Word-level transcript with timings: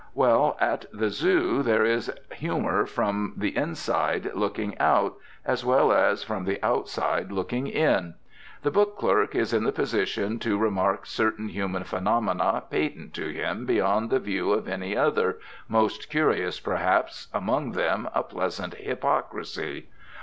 Well, 0.15 0.57
at 0.59 0.85
the 0.91 1.11
Zoo 1.11 1.61
there 1.61 1.85
is 1.85 2.11
humour 2.31 2.87
from 2.87 3.33
the 3.37 3.55
inside 3.55 4.31
looking 4.33 4.75
out, 4.79 5.15
as 5.45 5.63
well 5.63 5.93
as 5.93 6.23
from 6.23 6.45
the 6.45 6.57
outside 6.65 7.31
looking 7.31 7.67
in. 7.67 8.15
The 8.63 8.71
book 8.71 8.97
clerk 8.97 9.35
is 9.35 9.53
in 9.53 9.63
the 9.63 9.71
position 9.71 10.39
to 10.39 10.57
remark 10.57 11.05
certain 11.05 11.49
human 11.49 11.83
phenomena 11.83 12.63
patent 12.67 13.13
to 13.13 13.29
him 13.31 13.67
beyond 13.67 14.09
the 14.09 14.17
view 14.19 14.53
of 14.53 14.67
any 14.67 14.97
other, 14.97 15.37
most 15.67 16.09
curious, 16.09 16.59
perhaps, 16.59 17.27
among 17.31 17.73
them 17.73 18.09
a 18.15 18.23
pleasant 18.23 18.73
hypocrisy. 18.73 19.87